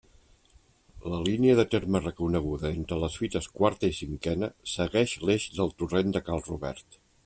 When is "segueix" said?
4.77-5.17